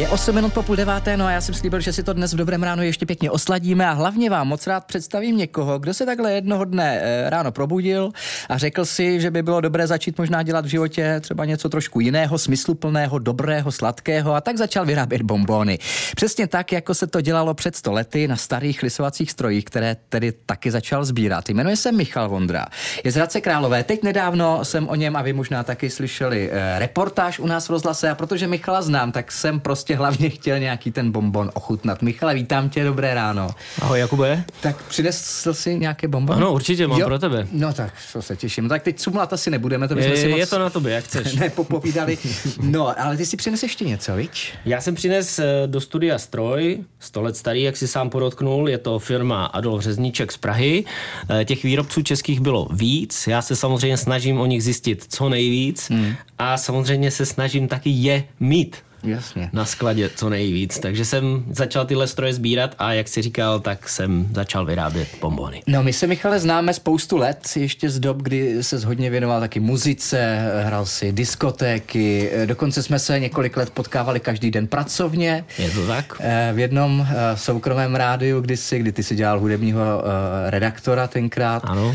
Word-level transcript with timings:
Je 0.00 0.08
8 0.08 0.34
minut 0.34 0.52
po 0.52 0.62
půl 0.62 0.76
deváté, 0.76 1.16
no 1.16 1.26
a 1.26 1.30
já 1.30 1.40
jsem 1.40 1.54
slíbil, 1.54 1.80
že 1.80 1.92
si 1.92 2.02
to 2.02 2.12
dnes 2.12 2.32
v 2.32 2.36
dobrém 2.36 2.62
ráno 2.62 2.82
ještě 2.82 3.06
pěkně 3.06 3.30
osladíme 3.30 3.86
a 3.86 3.92
hlavně 3.92 4.30
vám 4.30 4.48
moc 4.48 4.66
rád 4.66 4.84
představím 4.84 5.36
někoho, 5.36 5.78
kdo 5.78 5.94
se 5.94 6.06
takhle 6.06 6.32
jednoho 6.32 6.64
dne 6.64 7.00
eh, 7.02 7.30
ráno 7.30 7.52
probudil 7.52 8.10
a 8.48 8.58
řekl 8.58 8.84
si, 8.84 9.20
že 9.20 9.30
by 9.30 9.42
bylo 9.42 9.60
dobré 9.60 9.86
začít 9.86 10.18
možná 10.18 10.42
dělat 10.42 10.64
v 10.64 10.68
životě 10.68 11.20
třeba 11.20 11.44
něco 11.44 11.68
trošku 11.68 12.00
jiného, 12.00 12.38
smysluplného, 12.38 13.18
dobrého, 13.18 13.72
sladkého 13.72 14.34
a 14.34 14.40
tak 14.40 14.56
začal 14.56 14.86
vyrábět 14.86 15.22
bombóny. 15.22 15.78
Přesně 16.16 16.46
tak, 16.46 16.72
jako 16.72 16.94
se 16.94 17.06
to 17.06 17.20
dělalo 17.20 17.54
před 17.54 17.76
sto 17.76 17.92
lety 17.92 18.28
na 18.28 18.36
starých 18.36 18.82
lisovacích 18.82 19.30
strojích, 19.30 19.64
které 19.64 19.96
tedy 20.08 20.32
taky 20.32 20.70
začal 20.70 21.04
sbírat. 21.04 21.48
Jmenuje 21.48 21.76
se 21.76 21.92
Michal 21.92 22.28
Vondra. 22.28 22.66
Je 23.04 23.12
z 23.12 23.14
Hradce 23.14 23.40
Králové. 23.40 23.84
Teď 23.84 24.02
nedávno 24.02 24.64
jsem 24.64 24.88
o 24.88 24.94
něm 24.94 25.16
a 25.16 25.22
vy 25.22 25.32
možná 25.32 25.62
taky 25.62 25.90
slyšeli 25.90 26.50
eh, 26.52 26.78
reportáž 26.78 27.38
u 27.38 27.46
nás 27.46 27.66
v 27.66 27.70
rozhlase 27.70 28.10
a 28.10 28.14
protože 28.14 28.46
Michala 28.46 28.82
znám, 28.82 29.12
tak 29.12 29.32
jsem 29.32 29.60
prostě 29.60 29.89
prostě 29.90 29.98
hlavně 29.98 30.30
chtěl 30.30 30.58
nějaký 30.58 30.90
ten 30.90 31.12
bonbon 31.12 31.50
ochutnat. 31.54 32.02
Michale, 32.02 32.34
vítám 32.34 32.68
tě, 32.68 32.84
dobré 32.84 33.14
ráno. 33.14 33.50
Ahoj, 33.80 34.00
Jakube. 34.00 34.44
Tak 34.60 34.82
přinesl 34.82 35.54
jsi 35.54 35.78
nějaké 35.78 36.08
bonbon? 36.08 36.36
Ano, 36.36 36.52
určitě, 36.52 36.86
mám 36.86 37.00
jo? 37.00 37.06
pro 37.06 37.18
tebe. 37.18 37.46
No 37.52 37.72
tak, 37.72 37.94
to 38.12 38.22
se 38.22 38.36
těším. 38.36 38.64
No, 38.64 38.68
tak 38.70 38.82
teď 38.82 38.98
cumlat 38.98 39.32
asi 39.32 39.50
nebudeme, 39.50 39.88
to 39.88 39.94
bychom 39.94 40.12
je, 40.12 40.16
si 40.16 40.28
moc... 40.28 40.38
Je 40.38 40.46
to 40.46 40.58
na 40.58 40.70
tobě, 40.70 40.94
jak 40.94 41.04
chceš. 41.04 41.34
nepopovídali. 41.40 42.18
No, 42.62 43.00
ale 43.00 43.16
ty 43.16 43.26
si 43.26 43.36
přines 43.36 43.62
ještě 43.62 43.84
něco, 43.84 44.16
viď? 44.16 44.52
Já 44.64 44.80
jsem 44.80 44.94
přines 44.94 45.38
eh, 45.38 45.44
do 45.66 45.80
studia 45.80 46.18
stroj, 46.18 46.78
100 46.98 47.22
let 47.22 47.36
starý, 47.36 47.62
jak 47.62 47.76
si 47.76 47.88
sám 47.88 48.10
podotknul, 48.10 48.68
je 48.68 48.78
to 48.78 48.98
firma 48.98 49.44
Adolf 49.44 49.82
Řezníček 49.82 50.32
z 50.32 50.36
Prahy. 50.36 50.84
Eh, 51.30 51.44
těch 51.44 51.62
výrobců 51.62 52.02
českých 52.02 52.40
bylo 52.40 52.68
víc, 52.72 53.26
já 53.26 53.42
se 53.42 53.56
samozřejmě 53.56 53.96
snažím 53.96 54.40
o 54.40 54.46
nich 54.46 54.64
zjistit 54.64 55.06
co 55.08 55.28
nejvíc 55.28 55.90
hmm. 55.90 56.14
a 56.38 56.56
samozřejmě 56.56 57.10
se 57.10 57.26
snažím 57.26 57.68
taky 57.68 57.90
je 57.90 58.24
mít 58.40 58.76
Jasně. 59.02 59.50
na 59.52 59.64
skladě 59.64 60.10
co 60.16 60.28
nejvíc. 60.28 60.78
Takže 60.78 61.04
jsem 61.04 61.44
začal 61.50 61.86
tyhle 61.86 62.06
stroje 62.06 62.34
sbírat 62.34 62.74
a 62.78 62.92
jak 62.92 63.08
si 63.08 63.22
říkal, 63.22 63.60
tak 63.60 63.88
jsem 63.88 64.28
začal 64.34 64.64
vyrábět 64.64 65.08
bombony. 65.20 65.62
No 65.66 65.82
my 65.82 65.92
se, 65.92 66.06
Michale, 66.06 66.40
známe 66.40 66.74
spoustu 66.74 67.16
let, 67.16 67.48
ještě 67.56 67.90
z 67.90 67.98
dob, 67.98 68.16
kdy 68.22 68.62
se 68.64 68.86
hodně 68.86 69.10
věnoval 69.10 69.40
taky 69.40 69.60
muzice, 69.60 70.38
hrál 70.64 70.86
si 70.86 71.12
diskotéky, 71.12 72.30
dokonce 72.46 72.82
jsme 72.82 72.98
se 72.98 73.20
několik 73.20 73.56
let 73.56 73.70
potkávali 73.70 74.20
každý 74.20 74.50
den 74.50 74.66
pracovně. 74.66 75.44
Je 75.58 75.70
to 75.70 75.86
tak? 75.86 76.16
Eh, 76.20 76.50
v 76.54 76.58
jednom 76.58 77.06
eh, 77.10 77.36
soukromém 77.36 77.94
rádiu 77.94 78.40
kdysi, 78.40 78.78
kdy 78.78 78.92
ty 78.92 79.02
si 79.02 79.14
dělal 79.14 79.40
hudebního 79.40 79.80
eh, 79.80 80.50
redaktora 80.50 81.06
tenkrát. 81.06 81.62
Ano. 81.66 81.94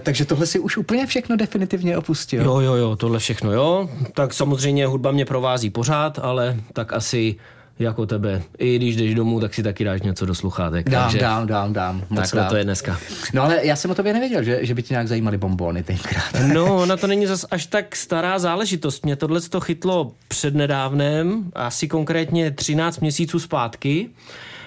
Takže 0.00 0.24
tohle 0.24 0.46
si 0.46 0.58
už 0.58 0.76
úplně 0.76 1.06
všechno 1.06 1.36
definitivně 1.36 1.96
opustil. 1.96 2.44
Jo, 2.44 2.60
jo, 2.60 2.74
jo, 2.74 2.96
tohle 2.96 3.18
všechno, 3.18 3.52
jo. 3.52 3.88
Tak 4.14 4.34
samozřejmě 4.34 4.86
hudba 4.86 5.10
mě 5.10 5.24
provází 5.24 5.70
pořád, 5.70 6.18
ale 6.18 6.56
tak 6.72 6.92
asi 6.92 7.36
jako 7.80 8.06
tebe. 8.06 8.42
I 8.58 8.76
když 8.76 8.96
jdeš 8.96 9.14
domů, 9.14 9.40
tak 9.40 9.54
si 9.54 9.62
taky 9.62 9.84
dáš 9.84 10.02
něco 10.02 10.26
do 10.26 10.34
sluchátek. 10.34 10.90
Dám, 10.90 11.02
takže... 11.02 11.18
dám, 11.18 11.46
dám, 11.46 11.72
dám. 11.72 12.04
Moc 12.10 12.30
tak 12.30 12.48
to 12.48 12.56
je 12.56 12.64
dneska. 12.64 12.98
No 13.34 13.42
ale 13.42 13.66
já 13.66 13.76
jsem 13.76 13.90
o 13.90 13.94
tobě 13.94 14.12
nevěděl, 14.12 14.42
že, 14.42 14.58
že 14.62 14.74
by 14.74 14.82
ti 14.82 14.94
nějak 14.94 15.08
zajímaly 15.08 15.38
bombony 15.38 15.82
tenkrát. 15.82 16.24
No, 16.54 16.86
na 16.86 16.96
to 16.96 17.06
není 17.06 17.26
zas 17.26 17.46
až 17.50 17.66
tak 17.66 17.96
stará 17.96 18.38
záležitost. 18.38 19.04
Mě 19.04 19.16
tohle 19.16 19.40
to 19.40 19.60
chytlo 19.60 20.12
přednedávnem, 20.28 21.50
asi 21.54 21.88
konkrétně 21.88 22.50
13 22.50 23.00
měsíců 23.00 23.38
zpátky, 23.38 24.08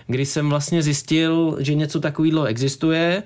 kdy 0.08 0.26
jsem 0.26 0.50
vlastně 0.50 0.84
zjistil, 0.84 1.58
že 1.60 1.74
něco 1.74 2.00
takového 2.00 2.46
existuje. 2.46 3.24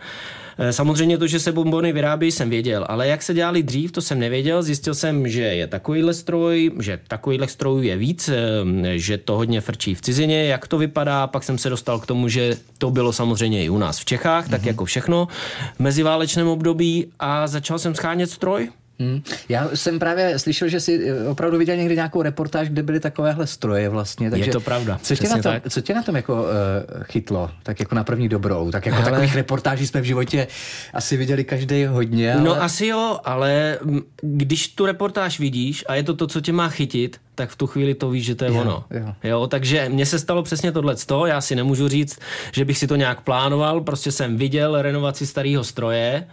Eh, 0.58 0.74
samozřejmě 0.74 1.18
to, 1.18 1.28
že 1.28 1.40
se 1.40 1.52
bombony 1.52 1.94
vyrábí, 1.94 2.32
jsem 2.32 2.50
věděl, 2.50 2.86
ale 2.90 3.08
jak 3.08 3.24
se 3.24 3.34
dělali 3.34 3.64
dřív, 3.64 3.92
to 3.92 4.02
jsem 4.02 4.20
nevěděl. 4.20 4.64
Zjistil 4.64 4.96
jsem, 4.96 5.28
že 5.28 5.42
je 5.42 5.68
takovýhle 5.68 6.14
stroj, 6.14 6.72
že 6.80 7.00
takovýhle 7.08 7.48
strojů 7.48 7.82
je 7.82 7.98
víc, 7.98 8.30
eh, 8.30 8.98
že 8.98 9.18
to 9.18 9.36
hodně 9.36 9.62
frčí 9.62 9.96
v 9.96 10.02
cizině, 10.02 10.46
jak 10.46 10.68
to 10.68 10.78
vypadá. 10.78 11.28
Pak 11.28 11.44
jsem 11.44 11.58
se 11.58 11.70
dostal 11.70 12.00
k 12.00 12.06
tomu, 12.06 12.30
že 12.30 12.58
to 12.78 12.92
bylo 12.92 13.14
samozřejmě 13.14 13.66
i 13.66 13.70
u 13.70 13.78
nás 13.78 14.00
v 14.00 14.06
Čechách, 14.06 14.48
mm-hmm. 14.48 14.52
tak 14.52 14.62
mhm. 14.62 14.68
jako 14.68 14.86
všechno 14.86 15.28
v 15.76 15.80
meziválečném 15.80 16.48
období 16.48 17.08
a 17.20 17.48
začal 17.48 17.80
jsem 17.80 17.96
schánět 17.96 18.30
stroj. 18.30 18.70
Hmm. 19.00 19.22
Já 19.50 19.70
jsem 19.74 20.00
právě 20.00 20.40
slyšel, 20.40 20.68
že 20.68 20.80
jsi 20.80 21.10
eh, 21.10 21.28
opravdu 21.28 21.58
viděl 21.58 21.76
někdy 21.76 21.96
nějakou 21.96 22.22
reportáž, 22.22 22.70
kde 22.70 22.84
byly 22.84 23.00
takovéhle 23.00 23.48
stroje 23.48 23.90
vlastně. 23.90 24.30
Takže 24.30 24.46
je 24.46 24.52
to 24.52 24.60
pravda. 24.60 25.00
Co 25.04 25.16
tě, 25.16 25.30
na 25.30 25.38
tom, 25.38 25.54
co 25.70 25.82
tě 25.82 25.94
na 25.94 26.04
tom 26.04 26.16
jako 26.16 26.34
uh, 26.34 27.04
chytlo? 27.04 27.52
Tak 27.64 27.80
jako 27.80 27.96
na 27.96 28.04
první 28.04 28.30
dobrou. 28.30 28.72
Tak 28.72 28.86
jako 28.86 28.98
ale... 28.98 29.12
takových 29.12 29.36
reportáží 29.36 29.88
jsme 29.88 30.02
v 30.02 30.04
životě 30.04 30.48
asi 30.94 31.18
viděli 31.18 31.44
každý 31.44 31.86
hodně. 31.86 32.34
Ale... 32.34 32.44
No 32.44 32.62
asi 32.62 32.88
jo, 32.88 33.20
ale 33.24 33.80
když 34.22 34.68
tu 34.68 34.86
reportáž 34.86 35.40
vidíš 35.40 35.86
a 35.88 35.96
je 35.96 36.04
to 36.04 36.14
to, 36.14 36.28
co 36.28 36.42
tě 36.42 36.54
má 36.54 36.70
chytit, 36.70 37.18
tak 37.36 37.50
v 37.50 37.56
tu 37.56 37.68
chvíli 37.68 37.96
to 37.96 38.10
víš, 38.10 38.26
že 38.26 38.36
to 38.36 38.46
je 38.46 38.52
jo, 38.52 38.62
ono. 38.62 38.84
Jo. 38.92 39.14
jo. 39.24 39.48
takže 39.48 39.90
mně 39.90 40.06
se 40.06 40.20
stalo 40.20 40.44
přesně 40.44 40.72
tohle. 40.72 40.96
Já 41.26 41.42
si 41.42 41.56
nemůžu 41.56 41.88
říct, 41.88 42.20
že 42.52 42.66
bych 42.66 42.78
si 42.78 42.88
to 42.88 42.96
nějak 42.96 43.22
plánoval, 43.22 43.82
prostě 43.82 44.12
jsem 44.12 44.38
viděl 44.38 44.82
renovaci 44.82 45.28
starého 45.28 45.64
stroje, 45.64 46.28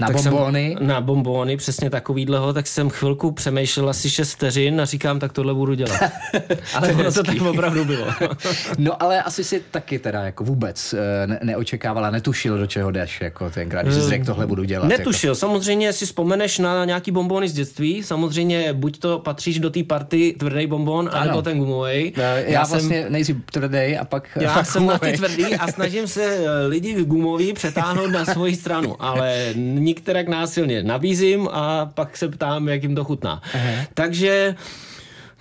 na 0.00 0.06
tak 0.06 0.16
bombóny? 0.16 0.74
Jsem, 0.78 0.86
na 0.86 1.00
bombóny, 1.00 1.56
přesně 1.56 1.90
takovýhleho, 1.90 2.52
tak 2.52 2.66
jsem 2.66 2.90
chvilku 2.90 3.30
přemýšlel 3.32 3.88
asi 3.88 4.10
6 4.10 4.32
vteřin 4.32 4.80
a 4.80 4.84
říkám, 4.84 5.18
tak 5.18 5.32
tohle 5.32 5.54
budu 5.54 5.74
dělat. 5.74 6.00
ale 6.74 6.94
to 6.94 7.12
to 7.12 7.22
tak 7.22 7.40
opravdu 7.40 7.84
bylo. 7.84 8.06
no 8.78 9.02
ale 9.02 9.22
asi 9.22 9.44
si 9.44 9.62
taky 9.70 9.98
teda 9.98 10.22
jako 10.22 10.44
vůbec 10.44 10.94
eh, 10.94 11.26
ne- 11.26 11.40
neočekávala, 11.42 12.10
netušil, 12.10 12.58
do 12.58 12.66
čeho 12.66 12.90
jdeš, 12.90 13.20
jako 13.20 13.50
tenkrát, 13.50 13.82
když 13.82 13.94
jsi 13.94 14.00
řekl, 14.00 14.24
tohle 14.24 14.46
budu 14.46 14.64
dělat. 14.64 14.88
Netušil, 14.88 15.30
jako. 15.30 15.38
samozřejmě 15.38 15.92
si 15.92 16.06
vzpomeneš 16.06 16.58
na 16.58 16.84
nějaký 16.84 17.10
bombóny 17.10 17.48
z 17.48 17.52
dětství, 17.52 18.02
samozřejmě 18.02 18.72
buď 18.72 18.98
to 18.98 19.18
patříš 19.18 19.58
do 19.58 19.70
té 19.70 19.82
party 19.82 20.34
tvrdý 20.38 20.66
bombón, 20.66 21.08
ano. 21.12 21.20
anebo 21.20 21.42
ten 21.42 21.58
gumový. 21.58 22.12
Já, 22.16 22.36
já 22.36 22.64
vlastně 22.64 23.02
jsem, 23.02 23.12
nejdřív 23.12 23.36
tvrdý 23.52 23.96
a 24.00 24.04
pak 24.04 24.38
Já 24.40 24.64
jsem 24.64 24.82
gumovej. 24.82 25.12
na 25.12 25.12
ty 25.12 25.18
tvrdý 25.18 25.54
a 25.56 25.72
snažím 25.72 26.08
se 26.08 26.24
eh, 26.24 26.66
lidi 26.66 27.04
gumový 27.04 27.52
přetáhnout 27.52 28.10
na 28.10 28.24
svoji 28.24 28.56
stranu, 28.56 29.02
ale 29.02 29.52
nikterak 29.88 30.28
násilně 30.28 30.82
nabízím 30.82 31.48
a 31.52 31.86
pak 31.86 32.16
se 32.16 32.28
ptám, 32.28 32.68
jak 32.68 32.82
jim 32.82 32.94
to 32.94 33.04
chutná. 33.04 33.40
Aha. 33.54 33.84
Takže 33.94 34.54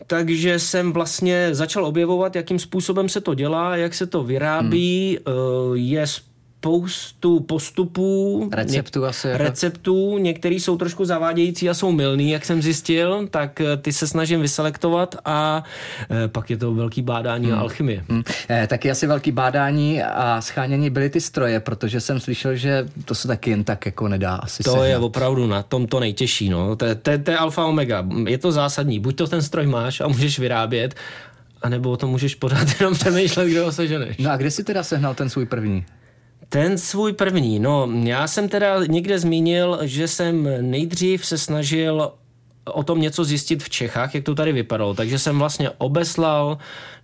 takže 0.08 0.60
jsem 0.60 0.94
vlastně 0.94 1.50
začal 1.52 1.86
objevovat, 1.86 2.36
jakým 2.36 2.60
způsobem 2.60 3.10
se 3.10 3.22
to 3.22 3.34
dělá, 3.34 3.76
jak 3.76 3.94
se 3.94 4.08
to 4.08 4.24
vyrábí. 4.24 5.20
Hmm. 5.28 5.76
Je 5.76 6.06
spoustu 6.60 7.40
postupů, 7.40 8.50
receptů, 8.54 9.06
asi 9.06 9.28
jako... 9.28 9.44
receptů, 9.44 10.18
některý 10.18 10.60
jsou 10.60 10.78
trošku 10.78 11.06
zavádějící 11.06 11.70
a 11.70 11.74
jsou 11.74 11.92
milný, 11.92 12.32
jak 12.32 12.46
jsem 12.46 12.62
zjistil, 12.62 13.28
tak 13.32 13.62
eh, 13.62 13.78
ty 13.78 13.94
se 13.94 14.08
snažím 14.08 14.42
vyselektovat 14.42 15.16
a 15.26 15.64
e, 16.26 16.28
pak 16.28 16.50
je 16.50 16.58
to 16.58 16.74
velký 16.74 17.02
bádání 17.02 17.46
hmm. 17.46 17.58
a 17.58 17.60
alchymie. 17.60 18.04
Hmm. 18.10 18.24
E, 18.50 18.68
taky 18.68 18.92
asi 18.92 19.08
velký 19.08 19.32
bádání 19.32 20.04
a 20.04 20.42
schánění 20.42 20.90
byly 20.90 21.10
ty 21.10 21.22
stroje, 21.22 21.60
protože 21.60 22.02
jsem 22.02 22.20
slyšel, 22.20 22.56
že 22.56 22.86
to 23.06 23.16
se 23.16 23.28
taky 23.28 23.50
jen 23.50 23.64
tak 23.64 23.86
jako 23.86 24.08
nedá 24.08 24.36
asi 24.36 24.64
To 24.64 24.72
sehnat. 24.72 24.90
je 24.90 24.98
opravdu 24.98 25.48
na 25.48 25.64
tom 25.64 25.88
to 25.88 26.00
nejtěžší, 26.00 26.50
no. 26.50 26.76
To, 26.76 26.86
to, 26.96 27.12
to 27.24 27.32
je 27.32 27.38
alfa 27.38 27.66
omega. 27.66 28.06
Je 28.28 28.38
to 28.38 28.52
zásadní. 28.52 29.00
Buď 29.00 29.16
to 29.16 29.28
ten 29.28 29.42
stroj 29.42 29.68
máš 29.68 30.02
a 30.02 30.08
můžeš 30.08 30.40
vyrábět, 30.40 30.96
a 31.62 31.70
nebo 31.70 31.92
o 31.92 31.98
tom 31.98 32.10
můžeš 32.10 32.36
pořád 32.36 32.68
jenom 32.80 32.94
přemýšlet, 32.94 33.48
kde 33.48 33.62
ho 33.62 33.72
seženeš. 33.72 34.18
No 34.18 34.32
a 34.32 34.38
kde 34.38 34.52
jsi 34.52 34.64
teda 34.64 34.84
sehnal 34.84 35.16
ten 35.16 35.30
svůj 35.30 35.46
první? 35.46 35.86
Ten 36.50 36.78
svůj 36.78 37.14
první, 37.14 37.60
no 37.60 37.90
já 38.04 38.28
jsem 38.28 38.50
teda 38.50 38.86
někde 38.86 39.20
zmínil, 39.20 39.80
že 39.82 40.08
jsem 40.08 40.50
nejdřív 40.62 41.26
se 41.26 41.38
snažil 41.38 42.12
o 42.74 42.84
tom 42.84 43.02
něco 43.02 43.24
zjistit 43.24 43.64
v 43.64 43.70
Čechách, 43.70 44.16
jak 44.16 44.24
to 44.24 44.36
tady 44.36 44.52
vypadalo. 44.52 44.94
Takže 44.94 45.20
jsem 45.20 45.40
vlastně 45.40 45.70
obeslal 45.78 46.58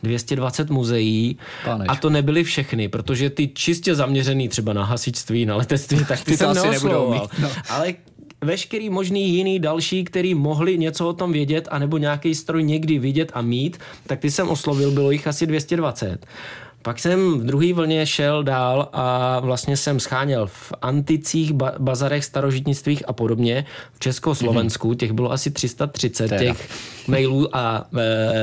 220 0.04 0.70
muzeí 0.70 1.38
Panečku. 1.66 1.92
a 1.92 1.96
to 1.96 2.10
nebyly 2.10 2.44
všechny, 2.44 2.88
protože 2.88 3.30
ty 3.30 3.48
čistě 3.48 3.96
zaměřený 3.96 4.50
třeba 4.50 4.74
na 4.74 4.86
hasičství, 4.86 5.46
na 5.46 5.56
letectví, 5.56 6.06
tak 6.06 6.20
ty, 6.20 6.32
ty 6.32 6.38
jsem 6.38 6.54
neoslovoval. 6.54 7.30
No. 7.40 7.50
Ale 7.70 7.94
veškerý 8.42 8.90
možný 8.90 9.30
jiný 9.30 9.60
další, 9.60 10.04
který 10.04 10.36
mohli 10.36 10.78
něco 10.78 11.08
o 11.08 11.14
tom 11.14 11.32
vědět, 11.32 11.68
anebo 11.72 11.98
nějaký 11.98 12.36
stroj 12.36 12.64
někdy 12.64 13.00
vidět 13.00 13.32
a 13.34 13.42
mít, 13.42 13.80
tak 14.08 14.20
ty 14.20 14.32
jsem 14.32 14.50
oslovil, 14.50 14.92
bylo 14.92 15.12
jich 15.12 15.28
asi 15.28 15.48
220. 15.48 16.26
Pak 16.84 17.00
jsem 17.00 17.40
v 17.40 17.44
druhé 17.44 17.74
vlně 17.74 18.06
šel 18.06 18.44
dál 18.44 18.90
a 18.94 19.40
vlastně 19.40 19.78
jsem 19.78 20.00
scháněl 20.00 20.48
v 20.48 20.74
anticích, 20.82 21.54
ba- 21.54 21.74
bazarech, 21.80 22.26
starožitnictvích 22.26 23.04
a 23.08 23.14
podobně. 23.14 23.66
V 23.94 24.00
Československu 24.00 24.92
mm-hmm. 24.92 24.96
těch 24.96 25.12
bylo 25.12 25.32
asi 25.32 25.52
330 25.52 26.28
teda. 26.28 26.42
těch 26.42 26.70
mailů 27.08 27.56
a 27.56 27.88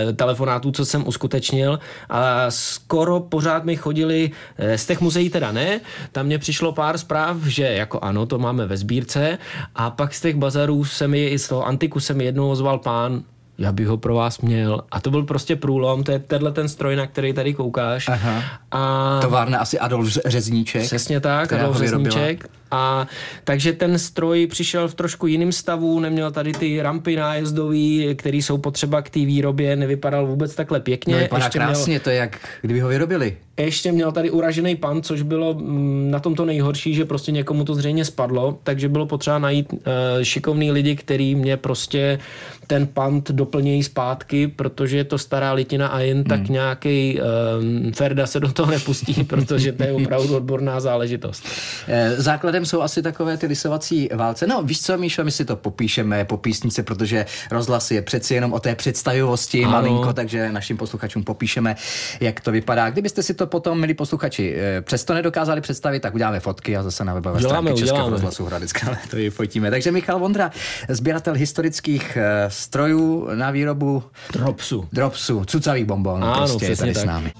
e, 0.08 0.12
telefonátů, 0.12 0.70
co 0.70 0.84
jsem 0.86 1.08
uskutečnil 1.08 1.78
a 2.08 2.50
skoro 2.50 3.20
pořád 3.20 3.64
mi 3.64 3.76
chodili, 3.76 4.30
e, 4.58 4.78
z 4.78 4.86
těch 4.86 5.00
muzeí 5.00 5.30
teda 5.30 5.52
ne, 5.52 5.80
tam 6.12 6.26
mě 6.26 6.38
přišlo 6.38 6.72
pár 6.72 6.98
zpráv, 6.98 7.36
že 7.46 7.64
jako 7.64 7.98
ano, 7.98 8.26
to 8.26 8.38
máme 8.38 8.66
ve 8.66 8.76
sbírce 8.76 9.38
a 9.74 9.90
pak 9.90 10.14
z 10.14 10.20
těch 10.20 10.36
bazarů 10.36 10.84
se 10.84 11.08
mi, 11.08 11.26
i 11.26 11.38
z 11.38 11.48
toho 11.48 11.66
antiku 11.66 12.00
se 12.00 12.14
mi 12.14 12.24
jednou 12.24 12.50
ozval 12.50 12.78
pán, 12.78 13.22
já 13.60 13.72
bych 13.72 13.86
ho 13.86 13.96
pro 13.96 14.14
vás 14.14 14.40
měl. 14.40 14.80
A 14.90 15.00
to 15.00 15.10
byl 15.10 15.22
prostě 15.22 15.56
průlom, 15.56 16.04
to 16.04 16.12
je 16.12 16.18
tenhle 16.18 16.52
ten 16.52 16.68
stroj, 16.68 16.96
na 16.96 17.06
který 17.06 17.32
tady 17.32 17.54
koukáš. 17.54 18.08
Aha. 18.08 18.42
A... 18.70 19.18
Továrna 19.22 19.58
asi 19.58 19.78
Adolf 19.78 20.18
Řezníček. 20.26 20.82
Přesně 20.82 21.20
tak, 21.20 21.52
Adolf 21.52 21.76
Řezníček. 21.76 22.50
A 22.70 23.06
takže 23.44 23.72
ten 23.72 23.98
stroj 23.98 24.46
přišel 24.46 24.88
v 24.88 24.94
trošku 24.94 25.26
jiném 25.26 25.52
stavu, 25.52 26.00
neměl 26.00 26.30
tady 26.30 26.52
ty 26.52 26.82
rampy 26.82 27.16
nájezdový, 27.16 28.14
které 28.14 28.36
jsou 28.36 28.58
potřeba 28.58 29.02
k 29.02 29.10
té 29.10 29.20
výrobě, 29.20 29.76
nevypadal 29.76 30.26
vůbec 30.26 30.54
takhle 30.54 30.80
pěkně. 30.80 31.14
No, 31.14 31.20
vypadá 31.20 31.50
krásně, 31.50 31.90
měl... 31.90 32.00
to 32.00 32.10
je 32.10 32.16
jak 32.16 32.38
kdyby 32.62 32.80
ho 32.80 32.88
vyrobili. 32.88 33.36
Ještě 33.56 33.92
měl 33.92 34.12
tady 34.12 34.30
uražený 34.30 34.76
pan, 34.76 35.02
což 35.02 35.22
bylo 35.22 35.54
mm, 35.54 36.10
na 36.10 36.20
tom 36.20 36.34
to 36.34 36.44
nejhorší, 36.44 36.94
že 36.94 37.04
prostě 37.04 37.32
někomu 37.32 37.64
to 37.64 37.74
zřejmě 37.74 38.04
spadlo, 38.04 38.58
takže 38.62 38.88
bylo 38.88 39.06
potřeba 39.06 39.38
najít 39.38 39.72
uh, 39.72 39.78
šikovný 40.22 40.72
lidi, 40.72 40.96
který 40.96 41.34
mě 41.34 41.56
prostě 41.56 42.18
ten 42.66 42.86
pant 42.86 43.30
doplnějí 43.30 43.82
zpátky, 43.82 44.48
protože 44.48 44.96
je 44.96 45.04
to 45.04 45.18
stará 45.18 45.52
litina 45.52 45.88
a 45.88 46.00
jen 46.00 46.16
hmm. 46.16 46.24
tak 46.24 46.48
nějaký 46.48 47.20
um, 47.20 47.92
Ferda 47.92 48.26
se 48.26 48.40
do 48.40 48.52
toho 48.52 48.70
nepustí, 48.70 49.24
protože 49.28 49.72
to 49.72 49.82
je 49.82 49.92
opravdu 49.92 50.36
odborná 50.36 50.80
záležitost. 50.80 51.44
Eh, 51.88 52.14
základem 52.60 52.66
jsou 52.66 52.82
asi 52.82 53.02
takové 53.02 53.36
ty 53.36 53.46
lisovací 53.46 54.08
válce. 54.14 54.46
No 54.46 54.62
víš 54.62 54.82
co, 54.82 54.98
Míšo, 54.98 55.24
my 55.24 55.30
si 55.30 55.44
to 55.44 55.56
popíšeme 55.56 56.24
po 56.24 56.36
písnice, 56.36 56.82
protože 56.82 57.26
rozhlas 57.50 57.90
je 57.90 58.02
přeci 58.02 58.34
jenom 58.34 58.52
o 58.52 58.60
té 58.60 58.74
představivosti 58.74 59.64
ano. 59.64 59.72
malinko, 59.72 60.12
takže 60.12 60.52
našim 60.52 60.76
posluchačům 60.76 61.24
popíšeme, 61.24 61.76
jak 62.20 62.40
to 62.40 62.52
vypadá. 62.52 62.90
Kdybyste 62.90 63.22
si 63.22 63.34
to 63.34 63.46
potom, 63.46 63.80
milí 63.80 63.94
posluchači, 63.94 64.54
eh, 64.56 64.80
přesto 64.80 65.14
nedokázali 65.14 65.60
představit, 65.60 66.00
tak 66.00 66.14
uděláme 66.14 66.40
fotky 66.40 66.76
a 66.76 66.82
zase 66.82 67.04
na 67.04 67.14
webové 67.14 67.40
stránky 67.40 67.74
Českého 67.74 68.10
rozhlasu 68.10 68.44
Hradecka 68.44 68.98
to 69.10 69.16
vyfotíme. 69.16 69.70
Takže 69.70 69.92
Michal 69.92 70.18
Vondra, 70.18 70.50
sběratel 70.88 71.34
historických 71.34 72.16
eh, 72.16 72.50
strojů 72.50 73.28
na 73.34 73.50
výrobu 73.50 74.02
dropsu. 74.32 74.88
Dropsu, 74.92 75.44
cucavých 75.44 75.84
bombonů, 75.84 76.26
prostě 76.36 76.66
je 76.66 76.76
tady 76.76 76.94
tak. 76.94 77.02
s 77.02 77.06
námi. 77.06 77.32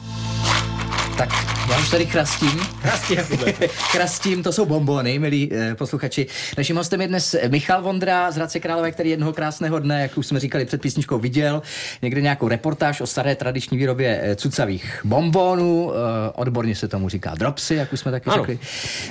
Tak 1.21 1.31
já 1.71 1.79
už 1.79 1.91
tady 1.91 2.07
krastím. 2.07 2.61
Krastím, 2.83 3.19
krastím, 3.93 4.43
to 4.43 4.53
jsou 4.53 4.67
bombony, 4.67 5.19
milí 5.19 5.51
eh, 5.53 5.75
posluchači. 5.75 6.27
Naším 6.59 6.77
hostem 6.77 7.01
je 7.01 7.09
dnes 7.09 7.37
Michal 7.49 7.83
Vondra 7.83 8.31
z 8.31 8.37
Hradce 8.37 8.61
Králové, 8.61 8.93
který 8.93 9.11
jednoho 9.11 9.33
krásného 9.33 9.79
dne, 9.79 10.03
jak 10.03 10.19
už 10.19 10.27
jsme 10.27 10.41
říkali 10.41 10.65
před 10.65 10.81
písničkou, 10.81 11.19
viděl 11.19 11.63
někde 12.03 12.21
nějakou 12.21 12.49
reportáž 12.49 13.01
o 13.01 13.07
staré 13.07 13.35
tradiční 13.35 13.79
výrobě 13.79 14.21
eh, 14.23 14.37
cucavých 14.37 15.01
bombonů, 15.05 15.93
eh, 15.93 16.33
odborně 16.35 16.77
se 16.77 16.89
tomu 16.89 17.09
říká 17.09 17.35
dropsy, 17.35 17.75
jak 17.75 17.93
už 17.93 18.01
jsme 18.01 18.11
taky 18.11 18.31
ano. 18.31 18.43
řekli, 18.43 18.59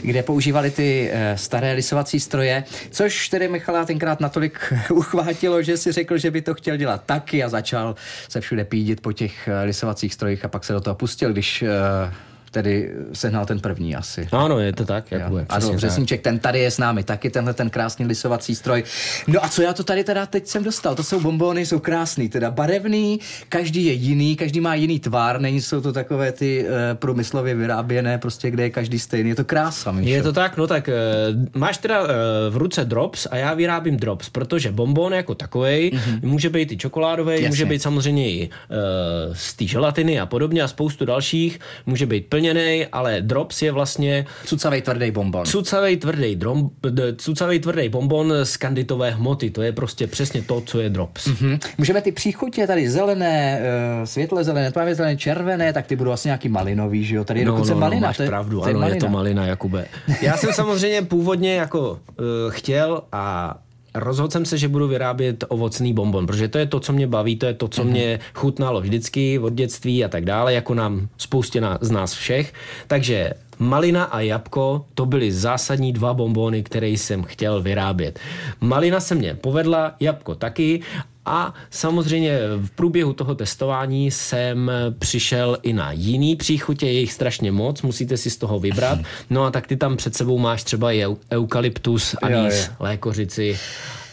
kde 0.02 0.24
používali 0.24 0.72
ty 0.72 1.10
eh, 1.14 1.38
staré 1.38 1.74
lisovací 1.74 2.20
stroje, 2.20 2.64
což 2.92 3.30
tedy 3.30 3.48
Michala 3.48 3.86
tenkrát 3.86 4.20
natolik 4.20 4.74
uchvátilo, 4.92 5.62
že 5.62 5.78
si 5.78 5.92
řekl, 5.92 6.18
že 6.18 6.32
by 6.32 6.42
to 6.42 6.54
chtěl 6.54 6.78
dělat 6.78 7.04
taky 7.06 7.44
a 7.44 7.50
začal 7.50 7.96
se 8.30 8.42
všude 8.42 8.66
pídit 8.66 9.02
po 9.02 9.14
těch 9.14 9.48
eh, 9.48 9.64
lisovacích 9.64 10.14
strojích 10.14 10.46
a 10.46 10.48
pak 10.48 10.64
se 10.64 10.74
do 10.74 10.82
toho 10.82 10.96
pustil, 10.96 11.32
když 11.32 11.62
eh, 11.62 11.68
uh, 12.00 12.12
tedy 12.52 12.92
sehnal 13.14 13.46
ten 13.46 13.60
první 13.60 13.96
asi. 13.96 14.28
Ano, 14.32 14.60
je 14.60 14.74
to 14.74 14.86
tak, 14.86 15.12
jak 15.12 15.30
bude. 15.30 15.46
Ano, 15.50 15.78
Řesníček, 15.80 16.22
ten 16.22 16.40
tady 16.40 16.60
je 16.60 16.72
s 16.72 16.78
námi 16.78 17.04
taky, 17.04 17.30
tenhle 17.30 17.54
ten 17.54 17.70
krásný 17.70 18.06
lisovací 18.06 18.56
stroj. 18.56 18.84
No 19.28 19.46
a 19.46 19.50
co 19.50 19.62
já 19.62 19.74
to 19.74 19.84
tady 19.84 20.04
teda 20.04 20.26
teď 20.26 20.48
jsem 20.48 20.64
dostal? 20.64 20.96
To 20.96 21.04
jsou 21.04 21.20
bombony, 21.20 21.66
jsou 21.66 21.80
krásný, 21.80 22.30
teda 22.30 22.52
barevný, 22.52 23.20
každý 23.50 23.86
je 23.86 23.94
jiný, 23.94 24.36
každý 24.36 24.60
má 24.60 24.76
jiný 24.76 25.00
tvar, 25.00 25.42
není 25.42 25.62
jsou 25.62 25.82
to 25.82 25.94
takové 25.94 26.32
ty 26.32 26.66
uh, 26.66 26.70
průmyslově 26.94 27.56
vyráběné, 27.56 28.18
prostě 28.18 28.52
kde 28.52 28.64
je 28.64 28.70
každý 28.70 29.00
stejný, 29.00 29.30
je 29.30 29.36
to 29.36 29.46
krása. 29.46 29.92
Míšo. 29.92 30.10
Je 30.10 30.24
to 30.24 30.34
tak, 30.34 30.58
no 30.58 30.68
tak 30.68 30.90
uh, 30.90 31.60
máš 31.62 31.78
teda 31.78 32.02
uh, 32.02 32.08
v 32.50 32.58
ruce 32.58 32.86
drops 32.86 33.28
a 33.32 33.36
já 33.36 33.54
vyrábím 33.54 33.98
drops, 33.98 34.30
protože 34.30 34.72
bonbon 34.72 35.14
jako 35.14 35.36
takový 35.36 35.92
mm-hmm. 35.92 36.20
může 36.22 36.50
být 36.50 36.72
i 36.72 36.78
čokoládový, 36.78 37.48
může 37.48 37.66
být 37.66 37.82
samozřejmě 37.82 38.32
i 38.32 38.50
uh, 38.50 39.34
z 39.34 39.54
té 39.54 39.66
želatiny 39.66 40.20
a 40.20 40.26
podobně 40.26 40.64
a 40.64 40.68
spoustu 40.68 41.06
dalších, 41.06 41.60
může 41.86 42.06
být 42.06 42.28
plněný, 42.40 42.86
ale 42.92 43.22
drops 43.22 43.62
je 43.62 43.72
vlastně... 43.72 44.26
Cucavej 44.46 44.82
tvrdý 44.82 45.12
bonbon. 45.12 45.46
Cucavej 45.46 45.98
tvrdý, 45.98 46.36
drom, 46.36 46.70
cucavej 47.18 47.60
tvrdý 47.60 47.90
bonbon 47.90 48.34
z 48.44 48.58
kanditové 48.58 49.12
hmoty. 49.12 49.50
To 49.50 49.62
je 49.62 49.72
prostě 49.72 50.08
přesně 50.08 50.42
to, 50.42 50.62
co 50.62 50.80
je 50.80 50.90
drops. 50.90 51.28
Mm-hmm. 51.28 51.60
Můžeme 51.78 52.02
ty 52.02 52.12
příchutě 52.12 52.68
tady 52.68 52.90
zelené, 52.90 53.62
uh, 54.00 54.06
světle 54.06 54.44
zelené, 54.44 54.72
tmavě 54.72 54.96
zelené, 54.96 55.18
červené, 55.18 55.74
tak 55.74 55.88
ty 55.88 55.96
budou 55.96 56.10
vlastně 56.10 56.30
nějaký 56.30 56.50
malinový, 56.50 57.06
že 57.06 57.16
jo? 57.16 57.24
Tady 57.24 57.40
je 57.40 57.46
no, 57.46 57.52
dokonce 57.52 57.72
no, 57.72 57.80
no, 57.80 57.82
malina. 57.82 58.08
Máš 58.08 58.18
to 58.18 58.24
je, 58.24 58.30
pravdu, 58.30 58.60
to 58.62 58.68
je 58.68 58.70
ano, 58.70 58.80
malina. 58.80 58.96
je 58.96 59.02
to 59.02 59.10
malina, 59.10 59.46
Jakube. 59.46 59.86
Já 60.22 60.38
jsem 60.38 60.54
samozřejmě 60.54 61.02
původně 61.02 61.56
jako 61.56 61.92
uh, 61.92 62.26
chtěl 62.50 63.02
a 63.12 63.56
rozhodl 63.96 64.32
jsem 64.32 64.46
se, 64.46 64.58
že 64.58 64.68
budu 64.68 64.88
vyrábět 64.88 65.44
ovocný 65.48 65.94
bonbon, 65.94 66.28
protože 66.28 66.48
to 66.48 66.58
je 66.58 66.66
to, 66.66 66.80
co 66.80 66.94
mě 66.94 67.08
baví, 67.08 67.36
to 67.36 67.46
je 67.46 67.54
to, 67.54 67.68
co 67.68 67.84
mm-hmm. 67.84 67.90
mě 67.90 68.20
chutnalo 68.34 68.82
vždycky 68.82 69.40
od 69.40 69.54
dětství 69.54 70.06
a 70.06 70.08
tak 70.08 70.26
dále, 70.26 70.54
jako 70.54 70.74
nám 70.74 71.08
spoustě 71.18 71.62
z 71.82 71.92
nás 71.92 72.14
všech. 72.14 72.54
Takže 72.88 73.34
Malina 73.60 74.04
a 74.04 74.20
jabko, 74.20 74.86
to 74.94 75.06
byly 75.06 75.32
zásadní 75.32 75.94
dva 75.94 76.14
bombony, 76.14 76.64
které 76.64 76.88
jsem 76.88 77.24
chtěl 77.24 77.62
vyrábět. 77.62 78.20
Malina 78.62 79.00
se 79.00 79.16
mě 79.16 79.36
povedla, 79.36 79.96
jabko 80.00 80.36
taky 80.36 80.82
a 81.30 81.54
samozřejmě 81.70 82.40
v 82.58 82.70
průběhu 82.70 83.14
toho 83.14 83.36
testování 83.36 84.12
jsem 84.12 84.72
přišel 85.00 85.58
i 85.64 85.74
na 85.74 85.92
jiný 85.92 86.36
příchutě, 86.36 86.86
je 86.86 87.00
jich 87.00 87.14
strašně 87.14 87.52
moc, 87.52 87.82
musíte 87.82 88.18
si 88.18 88.30
z 88.30 88.38
toho 88.38 88.60
vybrat. 88.60 89.00
No 89.30 89.44
a 89.44 89.52
tak 89.52 89.68
ty 89.68 89.78
tam 89.78 89.98
před 89.98 90.16
sebou 90.16 90.38
máš 90.40 90.64
třeba 90.64 90.90
eukalyptus, 91.32 92.16
anís, 92.22 92.72
lékořici 92.80 93.60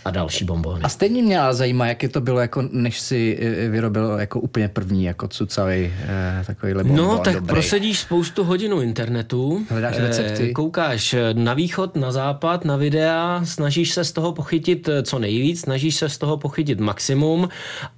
a 0.07 0.11
další 0.11 0.45
bombony. 0.45 0.83
A 0.83 0.89
stejně 0.89 1.23
mě 1.23 1.41
ale 1.41 1.55
zajímá, 1.55 1.87
jak 1.87 2.03
je 2.03 2.09
to 2.09 2.21
bylo, 2.21 2.41
jako 2.41 2.65
než 2.73 3.01
si 3.01 3.39
eh, 3.41 3.69
vyrobil 3.69 4.17
jako 4.19 4.41
úplně 4.41 4.69
první, 4.69 5.05
jako 5.05 5.29
cucavý 5.29 5.93
eh, 6.03 6.45
takový 6.47 6.75
bonbon. 6.75 6.97
No, 6.97 7.19
tak 7.19 7.35
dobrý. 7.35 7.49
prosedíš 7.49 7.99
spoustu 7.99 8.45
hodinu 8.45 8.81
internetu. 8.81 9.67
Hledáš 9.71 9.99
recepty. 9.99 10.51
Eh, 10.51 10.53
koukáš 10.53 11.15
na 11.33 11.55
východ, 11.55 11.97
na 11.97 12.13
západ, 12.13 12.65
na 12.65 12.77
videa, 12.77 13.41
snažíš 13.45 13.93
se 13.93 14.05
z 14.05 14.13
toho 14.13 14.33
pochytit 14.33 14.89
eh, 14.89 15.03
co 15.03 15.19
nejvíc, 15.19 15.61
snažíš 15.61 15.97
se 15.97 16.09
z 16.09 16.19
toho 16.19 16.37
pochytit 16.37 16.81
maximum 16.81 17.49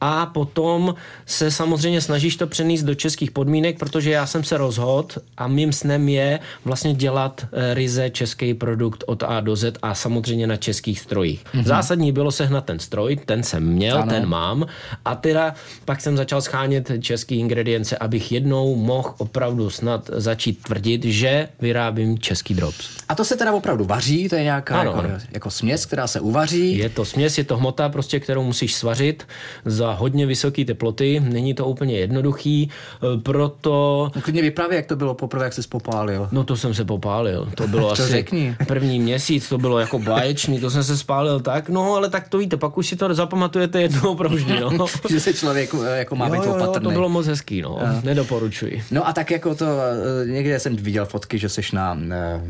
a 0.01 0.27
potom 0.27 0.95
se 1.27 1.51
samozřejmě 1.51 2.01
snažíš 2.01 2.37
to 2.37 2.47
přenést 2.47 2.83
do 2.83 2.95
českých 2.95 3.31
podmínek, 3.31 3.79
protože 3.79 4.11
já 4.11 4.27
jsem 4.27 4.45
se 4.45 4.57
rozhodl 4.57 5.09
a 5.37 5.49
mým 5.49 5.73
snem 5.73 6.09
je 6.09 6.41
vlastně 6.65 6.95
dělat 6.95 7.47
eh, 7.53 7.75
ryze 7.75 8.11
český 8.11 8.55
produkt 8.55 9.05
od 9.07 9.23
A 9.23 9.41
do 9.41 9.57
Z 9.57 9.79
a 9.83 9.95
samozřejmě 9.95 10.47
na 10.47 10.57
českých 10.57 11.01
strojích. 11.01 11.45
Mm-hmm 11.45 11.63
zásadní 11.99 12.13
bylo 12.13 12.31
sehnat 12.31 12.65
ten 12.65 12.79
stroj, 12.79 13.19
ten 13.27 13.43
jsem 13.43 13.63
měl, 13.63 13.99
ano. 13.99 14.11
ten 14.11 14.27
mám 14.27 14.67
a 15.05 15.15
teda 15.15 15.55
pak 15.85 16.01
jsem 16.01 16.17
začal 16.17 16.41
schánět 16.41 16.91
český 17.01 17.39
ingredience, 17.39 17.99
abych 17.99 18.33
jednou 18.33 18.77
mohl 18.77 19.15
opravdu 19.19 19.71
snad 19.71 20.11
začít 20.13 20.63
tvrdit, 20.63 21.05
že 21.05 21.49
vyrábím 21.61 22.19
český 22.19 22.55
drops. 22.55 22.89
A 23.09 23.15
to 23.15 23.25
se 23.25 23.37
teda 23.37 23.53
opravdu 23.53 23.85
vaří, 23.85 24.29
to 24.29 24.37
je 24.37 24.43
nějaká 24.43 24.81
ano, 24.81 24.91
jako, 24.91 24.99
ano. 24.99 25.19
jako 25.33 25.51
směs, 25.51 25.87
která 25.87 26.07
se 26.07 26.21
uvaří? 26.21 26.79
Je 26.79 26.89
to 26.89 27.05
směs, 27.05 27.39
je 27.39 27.45
to 27.45 27.57
hmota, 27.57 27.89
prostě, 27.89 28.21
kterou 28.21 28.43
musíš 28.43 28.75
svařit 28.75 29.27
za 29.65 29.93
hodně 29.93 30.27
vysoké 30.27 30.65
teploty, 30.65 31.21
není 31.21 31.55
to 31.55 31.67
úplně 31.67 31.99
jednoduchý, 31.99 32.63
e, 32.63 33.21
proto... 33.21 34.11
No, 34.17 34.23
klidně 34.23 34.43
vyprávěj, 34.43 34.77
jak 34.77 34.87
to 34.87 34.97
bylo 34.97 35.15
poprvé, 35.15 35.45
jak 35.45 35.53
jsi 35.53 35.63
popálil. 35.69 36.29
No 36.33 36.45
to 36.45 36.57
jsem 36.57 36.75
se 36.75 36.85
popálil, 36.85 37.49
to 37.55 37.67
bylo 37.67 37.87
to 37.89 37.93
asi 37.93 38.13
řekni. 38.13 38.57
první 38.67 39.01
měsíc, 39.01 39.49
to 39.49 39.59
bylo 39.59 39.79
jako 39.79 39.99
báječný, 39.99 40.61
to 40.61 40.71
jsem 40.71 40.85
se 40.85 40.97
spálil 40.97 41.41
tak, 41.41 41.69
no 41.69 41.88
ale 41.95 42.11
tak 42.11 42.29
to 42.29 42.39
víte, 42.39 42.57
pak 42.57 42.79
už 42.79 42.87
si 42.87 42.97
to 42.97 43.15
zapamatujete 43.15 43.83
jednou 43.83 44.15
provždy, 44.15 44.61
no. 44.61 44.87
že 45.11 45.21
se 45.21 45.35
člověk 45.35 45.75
eh, 45.75 45.99
jako 45.99 46.17
má 46.17 46.27
jo, 46.27 46.33
být 46.33 46.47
opatrný. 46.47 46.75
Jo, 46.75 46.81
to 46.81 46.91
bylo 46.91 47.09
moc 47.09 47.27
hezký, 47.27 47.63
no. 47.63 47.79
Jo. 47.81 48.01
Nedoporučuji. 48.05 48.83
No 48.91 49.09
a 49.09 49.13
tak 49.13 49.31
jako 49.31 49.55
to, 49.55 49.65
eh, 49.65 50.27
někde 50.27 50.61
jsem 50.61 50.77
viděl 50.77 51.07
fotky, 51.07 51.39
že 51.39 51.49
seš 51.49 51.73
na 51.73 51.99
eh, 52.11 52.41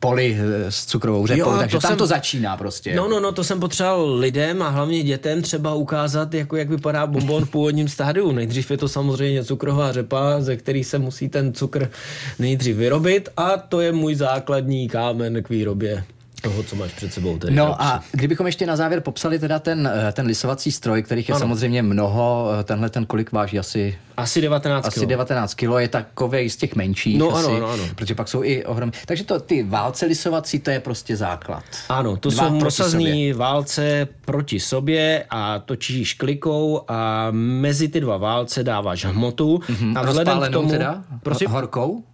poli 0.00 0.38
s 0.68 0.86
cukrovou 0.86 1.26
řepou, 1.26 1.50
jo, 1.50 1.56
takže 1.58 1.78
tam 1.78 1.88
jsem, 1.88 1.98
to 1.98 2.06
začíná 2.06 2.56
prostě. 2.56 2.94
No, 2.94 3.08
no, 3.08 3.20
no, 3.20 3.32
to 3.32 3.44
jsem 3.44 3.60
potřeboval 3.60 4.14
lidem 4.14 4.62
a 4.62 4.68
hlavně 4.68 5.02
dětem 5.02 5.42
třeba 5.42 5.74
ukázat, 5.74 6.34
jako 6.34 6.56
jak 6.56 6.68
vypadá 6.68 7.06
bonbon 7.06 7.44
v 7.44 7.50
původním 7.50 7.88
stádiu. 7.88 8.32
Nejdřív 8.32 8.70
je 8.70 8.76
to 8.76 8.88
samozřejmě 8.88 9.44
cukrová 9.44 9.92
řepa, 9.92 10.40
ze 10.40 10.56
který 10.56 10.84
se 10.84 10.98
musí 10.98 11.28
ten 11.28 11.52
cukr 11.52 11.90
nejdřív 12.38 12.76
vyrobit 12.76 13.28
a 13.36 13.56
to 13.56 13.80
je 13.80 13.92
můj 13.92 14.14
základní 14.14 14.88
kámen 14.88 15.42
k 15.42 15.48
výrobě 15.48 16.04
toho, 16.44 16.62
co 16.62 16.76
máš 16.76 16.92
před 16.92 17.12
sebou. 17.12 17.38
Tedy 17.38 17.54
no 17.54 17.82
a 17.82 18.02
kdybychom 18.12 18.46
ještě 18.46 18.66
na 18.66 18.76
závěr 18.76 19.00
popsali 19.00 19.38
teda 19.38 19.58
ten, 19.58 19.90
eh, 20.08 20.12
ten 20.12 20.26
lisovací 20.26 20.72
stroj, 20.72 21.02
kterých 21.02 21.28
je 21.28 21.34
ano. 21.34 21.40
samozřejmě 21.40 21.82
mnoho, 21.82 22.50
eh, 22.60 22.64
tenhle 22.64 22.90
ten 22.90 23.06
kolik 23.06 23.32
váží 23.32 23.58
asi... 23.58 23.98
Asi 24.16 24.40
19 24.40 24.86
Asi 24.86 25.06
19 25.06 25.54
kilo, 25.54 25.78
je 25.78 25.88
takový 25.88 26.50
z 26.50 26.56
těch 26.56 26.76
menších 26.76 27.18
no, 27.18 27.36
asi, 27.36 27.46
ano, 27.46 27.56
ano, 27.56 27.70
ano. 27.70 27.82
protože 27.94 28.14
pak 28.14 28.28
jsou 28.28 28.44
i 28.44 28.64
ohromné. 28.64 28.92
Takže 29.06 29.24
to, 29.24 29.40
ty 29.40 29.62
válce 29.62 30.06
lisovací, 30.06 30.58
to 30.58 30.70
je 30.70 30.80
prostě 30.80 31.16
základ. 31.16 31.64
Ano, 31.88 32.16
to 32.16 32.30
Dva 32.30 32.48
jsou 32.48 32.54
mosazní 32.54 33.32
válce 33.32 34.08
proti 34.24 34.60
sobě 34.60 35.24
a 35.30 35.58
točíš 35.58 36.14
klikou 36.14 36.80
a 36.88 37.28
mezi 37.30 37.88
ty 37.88 38.00
dva 38.00 38.16
válce 38.16 38.64
dáváš 38.64 39.04
hmotu. 39.04 39.58
Mm-hmm. 39.58 39.98
A 39.98 40.02
vzhledem 40.02 40.40
k 40.40 40.48
tomu... 40.48 40.70
teda? 40.70 41.04
Prosím? 41.22 41.50
Horkou? 41.50 42.04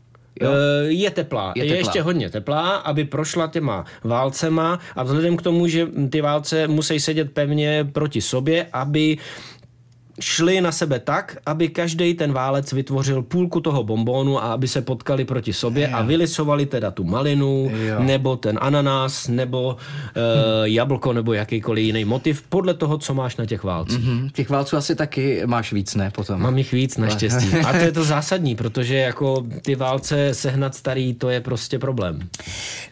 Jo? 0.41 0.51
Eh, 0.51 0.93
je 0.93 1.11
teplá. 1.11 1.53
Je, 1.57 1.63
teplá. 1.63 1.75
je 1.75 1.81
ještě 1.81 2.03
hodně 2.03 2.31
teplá, 2.31 2.77
aby 2.77 3.05
prošla 3.05 3.47
těma 3.47 3.85
válcema 4.05 4.79
a 4.97 5.03
vzhledem 5.03 5.37
k 5.37 5.43
tomu, 5.43 5.69
že 5.69 5.87
ty 6.11 6.21
válce 6.21 6.69
musí 6.69 7.01
sedět 7.01 7.33
pevně 7.33 7.89
proti 7.93 8.21
sobě, 8.21 8.67
aby 8.73 9.19
šli 10.21 10.61
na 10.61 10.73
sebe 10.73 10.99
tak, 10.99 11.37
aby 11.47 11.69
každý 11.69 12.15
ten 12.15 12.33
válec 12.33 12.73
vytvořil 12.73 13.23
půlku 13.23 13.61
toho 13.61 13.85
bombónu 13.85 14.39
a 14.39 14.53
aby 14.53 14.69
se 14.69 14.83
potkali 14.83 15.25
proti 15.25 15.53
sobě 15.53 15.89
a 15.89 16.03
vylisovali 16.03 16.67
teda 16.67 16.91
tu 16.91 17.05
malinu, 17.05 17.71
Jo. 17.75 18.03
nebo 18.03 18.37
ten 18.37 18.59
ananas, 18.63 19.29
nebo 19.29 19.77
uh, 19.77 19.77
jablko, 20.65 21.13
nebo 21.13 21.33
jakýkoliv 21.33 21.85
jiný 21.85 22.05
motiv, 22.05 22.43
podle 22.49 22.75
toho, 22.75 22.99
co 22.99 23.15
máš 23.15 23.37
na 23.37 23.47
těch 23.47 23.65
válcích. 23.65 24.05
Hm, 24.05 24.29
těch 24.33 24.51
válců 24.51 24.77
asi 24.77 24.95
taky 24.95 25.43
máš 25.47 25.73
víc, 25.73 25.95
ne? 25.95 26.11
Potom. 26.11 26.41
Mám 26.43 26.59
jich 26.59 26.73
víc, 26.73 26.97
naštěstí. 26.97 27.49
A 27.67 27.73
to 27.73 27.79
je 27.79 27.93
to 27.93 28.05
zásadní, 28.05 28.55
protože 28.55 28.97
jako 28.97 29.45
ty 29.63 29.75
válce 29.75 30.35
sehnat 30.35 30.75
starý, 30.75 31.15
to 31.15 31.31
je 31.31 31.41
prostě 31.41 31.79
problém. 31.79 32.29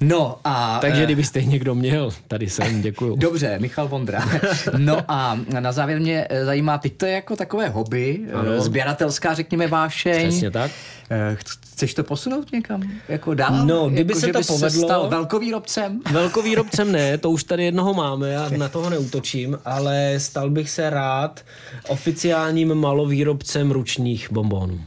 No 0.01 0.37
a... 0.45 0.79
Takže 0.81 1.03
eh, 1.03 1.05
kdybyste 1.05 1.43
někdo 1.43 1.75
měl, 1.75 2.11
tady 2.29 2.51
jsem, 2.51 2.83
děkuju. 2.83 3.17
Dobře, 3.17 3.59
Michal 3.59 3.89
Vondra. 3.89 4.29
No 4.77 4.99
a 5.09 5.39
na 5.61 5.73
závěr 5.73 6.01
mě 6.01 6.27
eh, 6.31 6.45
zajímá, 6.45 6.79
teď 6.79 6.97
to 6.97 7.07
je 7.07 7.18
jako 7.19 7.37
takové 7.37 7.69
hobby, 7.69 8.21
Ano. 8.33 8.51
ano. 8.51 8.61
sběratelská, 8.61 9.35
řekněme, 9.35 9.67
vášeň. 9.67 10.29
Přesně 10.29 10.51
tak. 10.51 10.71
Eh, 11.11 11.37
Chceš 11.73 11.95
to 11.95 12.05
posunout 12.05 12.53
někam? 12.53 12.83
Jako 13.09 13.35
dál? 13.35 13.67
No, 13.67 13.89
kdyby 13.91 14.13
jako, 14.13 14.21
se 14.21 14.27
to 14.33 14.39
povedlo- 14.55 14.85
stal 14.85 15.09
velkovýrobcem? 15.09 16.01
Velkovýrobcem 16.13 16.93
ne, 16.93 17.19
to 17.19 17.31
už 17.31 17.45
tady 17.45 17.65
jednoho 17.65 17.95
máme, 17.95 18.29
já 18.31 18.49
na 18.49 18.69
toho 18.69 18.91
neutočím, 18.91 19.59
ale 19.65 20.15
stal 20.19 20.51
bych 20.51 20.71
se 20.71 20.91
rád 20.91 21.41
oficiálním 21.89 22.75
malovýrobcem 22.75 23.71
ručních 23.71 24.33
bombónů. 24.33 24.81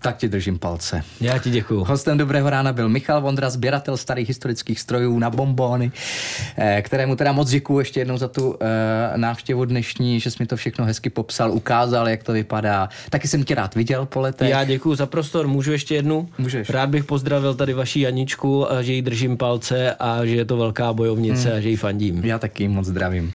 Tak 0.00 0.16
ti 0.16 0.28
držím 0.28 0.58
palce. 0.58 1.02
Já 1.20 1.38
ti 1.38 1.50
děkuju. 1.50 1.84
Hostem 1.84 2.18
Dobrého 2.18 2.50
rána 2.50 2.72
byl 2.72 2.88
Michal 2.88 3.20
Vondra, 3.20 3.50
sběratel 3.50 3.96
starých 3.96 4.28
historických 4.28 4.80
strojů 4.80 5.18
na 5.18 5.30
bombóny, 5.30 5.92
eh, 6.56 6.82
kterému 6.82 7.16
teda 7.16 7.32
moc 7.32 7.50
děkuju 7.50 7.78
ještě 7.78 8.00
jednou 8.00 8.18
za 8.18 8.28
tu 8.28 8.56
eh, 8.60 9.18
návštěvu 9.18 9.64
dnešní, 9.64 10.20
že 10.20 10.30
jsi 10.30 10.36
mi 10.40 10.46
to 10.46 10.56
všechno 10.56 10.84
hezky 10.84 11.10
popsal, 11.10 11.52
ukázal, 11.52 12.08
jak 12.08 12.22
to 12.22 12.32
vypadá. 12.32 12.88
Taky 13.10 13.28
jsem 13.28 13.44
tě 13.44 13.54
rád 13.54 13.74
viděl 13.74 14.06
po 14.06 14.20
letech. 14.20 14.50
Já 14.50 14.64
děkuji 14.64 14.94
za 14.94 15.06
prostor, 15.06 15.46
můžu 15.48 15.72
ještě 15.72 15.94
jednu? 15.94 16.28
Můžeš. 16.38 16.70
Rád 16.70 16.88
bych 16.88 17.04
pozdravil 17.04 17.54
tady 17.54 17.72
vaši 17.72 18.00
Janičku, 18.00 18.72
a 18.72 18.82
že 18.82 18.92
jí 18.92 19.02
držím 19.02 19.36
palce 19.36 19.94
a 19.94 20.24
že 20.24 20.36
je 20.36 20.44
to 20.44 20.56
velká 20.56 20.92
bojovnice 20.92 21.52
a 21.52 21.60
že 21.60 21.68
jí 21.68 21.76
fandím. 21.76 22.24
Já 22.24 22.38
taky 22.38 22.68
moc 22.68 22.86
zdravím. 22.86 23.24